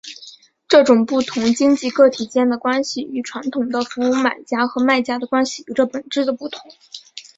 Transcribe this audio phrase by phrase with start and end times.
[0.67, 6.71] 这种不同经济个体间的关系与传统的服务买家和卖家的关系有着本质的不同。